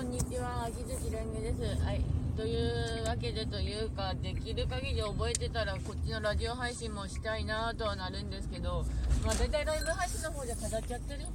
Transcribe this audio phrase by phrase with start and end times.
[0.00, 1.60] こんにちは、秋月蓮華です。
[1.84, 2.00] はい。
[2.34, 8.86] というわけでというか、できる限り覚えてたら、こっちのラジオ配信もしたいなとはなるんですけど、
[9.22, 11.26] まあ大体ライブ配信の方じゃ飾っちゃってる？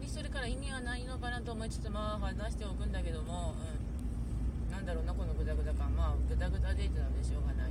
[0.00, 4.72] にするから意味はないのかなと思いつつ、まあ話しておくんだけども、うん。
[4.72, 5.94] なんだろうな、このグダグダ感。
[5.94, 7.70] まあ、グダグダデートなんでしょうがない。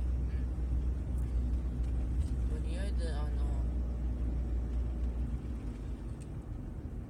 [2.54, 2.62] ん。
[2.62, 3.26] とりあえず、あ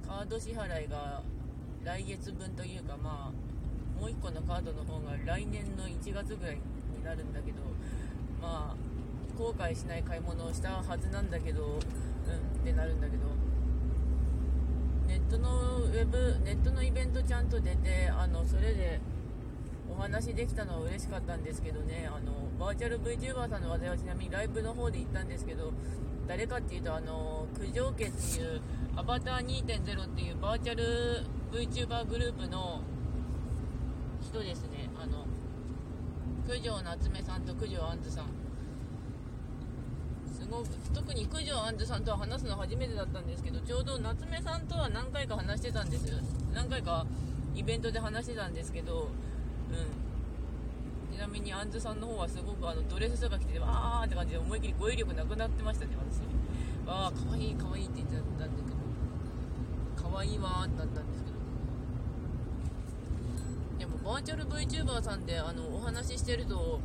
[0.09, 1.21] の、カード支払いが
[1.83, 7.57] 来月分というかまあもう1個のカードの方が来年の1月ぐらいになるんだけど
[8.41, 8.75] まあ
[9.37, 11.79] 後悔しない買い物をしたはずなんだけどうんっ
[12.63, 13.51] てなるんだけど。
[15.11, 19.01] ネットのウェブネットのイベントちゃんと出てあのそれで
[19.91, 22.09] お話できたのは嬉しかったんですけどね。
[22.09, 25.73] あのバーチャル VTuber さんの話題はちなみにライブの方で行ったんですけど
[26.31, 28.61] 誰かっていうとあの九条家っていう
[28.95, 32.79] アバター2.0っていうバーチャル VTuber グループの
[34.21, 34.89] 人ですね。
[34.95, 35.25] あの
[36.47, 38.27] 九条夏目さんと九条あんずさん。
[40.33, 46.05] すごく特に九条あんずさんとは話すの初めてだったんですけどちょうど夏目さんとは何回か話してたんです
[46.53, 47.05] 何回か
[47.55, 50.10] イベントで話してたんですけどうん。
[51.11, 56.21] ちなみにあんずさんの方はすごくあのドレス姿着ててわーって感じで思いっきり語彙力なくなってましたね私
[56.87, 58.51] わあかわいいかわいいって言ってたんだけ
[59.97, 61.37] どかわいいわーってなったんですけど
[63.79, 66.79] でもバーチャル VTuber さんであのお話ししてると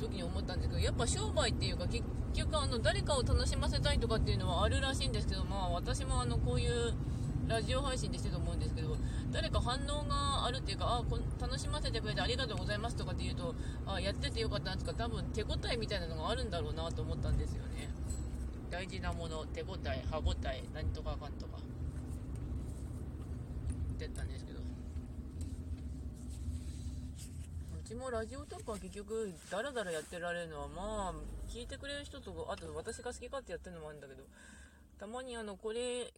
[0.00, 2.04] 時に思ったんですけどやっぱ商売っていうか結
[2.34, 6.94] 局あの誰かを楽しませたいとかっていうのはあるらしいんですけどまあ私もあのこういう
[7.48, 8.94] ラジオ配信でしてると思うんですけど
[9.32, 13.54] 誰か反応があるっていうかあこ楽しませてくれてありがとうございますとかって言うと
[13.86, 17.88] あやっててよかったなとか多分手応えみたいなのがあるんだろうなと思ったんですよね。
[18.70, 21.56] 大事なもの手応え歯応え何とかあかんとか。
[21.56, 21.60] っ
[23.98, 24.60] て言ったんですけど。
[24.60, 24.62] う
[27.88, 31.14] ちもラジオトークは結局ダラダラやってられるのはまあ
[31.48, 34.24] 聞いてくれる人とあと私が好き勝手やってるのもあるんだけど
[34.98, 36.12] たまにあのこれ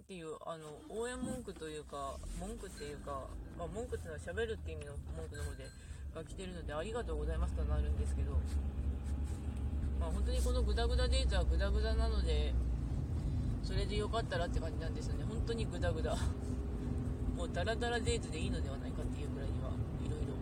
[0.00, 3.28] っていうあの応援文句というか文句っていうか、
[3.58, 5.68] まあ、文句っていうのは喋るって意味の文句の方で
[6.14, 8.32] が来てるのでありがとうございますとなるんですけど
[10.00, 12.54] まあ本当にこのグダグダデータはグダグダなので
[13.62, 15.24] それでよかったらって感じなんですよね。
[15.28, 16.16] 本当にグダグダ。
[17.36, 19.70] もうダラダラデートでいいのではないかっていうくらいには
[20.04, 20.34] いろいろ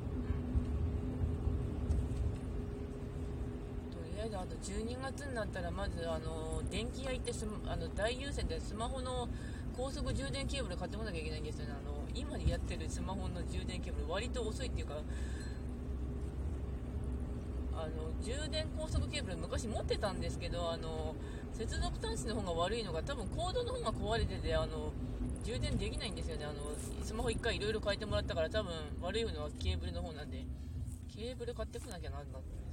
[4.37, 7.33] あと12月になったらまずあの電気屋行って
[7.67, 9.29] あの大優先でスマホの
[9.77, 11.73] 高速充電ケーブル買ってこなきゃいけないんですよね。
[11.73, 14.95] あの今でやってるスマホの充電ケーブル割と遅いっていうか
[17.75, 21.15] あの充電高速ケーブル昔持ってたんですけどあの
[21.53, 24.93] 接続端子の方が悪いのが多分コードの方が壊れててあの
[25.45, 26.45] 充電できないんですよね。
[26.45, 26.55] あの
[27.05, 30.45] スマホ1回いろいろ変えてもらったから多分悪いのはケーブルの方なんで
[31.09, 32.69] ケーブル買ってこなきゃなんなってんですよ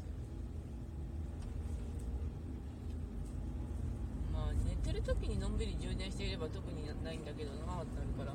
[4.33, 8.33] まあ寝てる時にのんびり充電していれば特にないんだけどなってなるから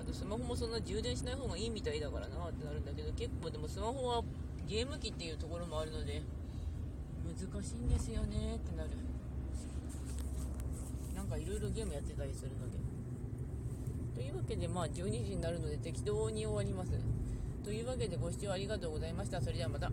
[0.00, 4.22] あとスマホもそんな充電しない方がいいみたいだからなってなるんだけど結構でもスマホは
[4.66, 6.22] ゲーム機っていうところもあるので
[7.24, 8.90] 難しいんですよねってなる。
[11.14, 12.78] なんかいろいろゲームやってたりするので。
[14.14, 16.92] というわけでまあ12時になるので適当に終わります。
[17.64, 19.40] というわけでご視聴ありがとうございました。
[19.40, 19.90] それではまた。